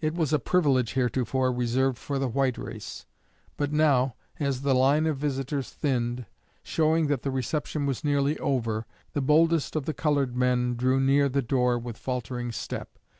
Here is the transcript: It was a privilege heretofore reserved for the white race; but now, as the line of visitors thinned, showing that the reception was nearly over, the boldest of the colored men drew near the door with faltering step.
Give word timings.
It 0.00 0.16
was 0.16 0.32
a 0.32 0.40
privilege 0.40 0.94
heretofore 0.94 1.52
reserved 1.52 1.96
for 1.96 2.18
the 2.18 2.26
white 2.26 2.58
race; 2.58 3.06
but 3.56 3.70
now, 3.70 4.16
as 4.40 4.62
the 4.62 4.74
line 4.74 5.06
of 5.06 5.16
visitors 5.18 5.70
thinned, 5.70 6.26
showing 6.64 7.06
that 7.06 7.22
the 7.22 7.30
reception 7.30 7.86
was 7.86 8.02
nearly 8.02 8.36
over, 8.40 8.84
the 9.12 9.22
boldest 9.22 9.76
of 9.76 9.84
the 9.86 9.94
colored 9.94 10.34
men 10.36 10.74
drew 10.74 10.98
near 10.98 11.28
the 11.28 11.40
door 11.40 11.78
with 11.78 11.98
faltering 11.98 12.50
step. 12.50 12.98